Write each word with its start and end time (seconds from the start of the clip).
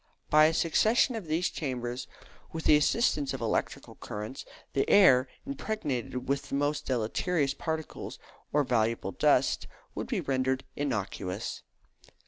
By 0.31 0.45
a 0.45 0.53
succession 0.55 1.13
of 1.15 1.27
these 1.27 1.51
chambers, 1.51 2.07
with 2.51 2.63
the 2.63 2.75
assistance 2.75 3.35
of 3.35 3.39
electric 3.41 3.85
currents, 3.99 4.45
the 4.73 4.89
air, 4.89 5.27
impregnated 5.45 6.27
with 6.27 6.49
the 6.49 6.55
most 6.55 6.87
deleterious 6.87 7.53
particles, 7.53 8.17
or 8.51 8.63
valuable 8.63 9.11
dust, 9.11 9.67
could 9.93 10.07
be 10.07 10.19
rendered 10.19 10.63
innocuous. 10.75 11.61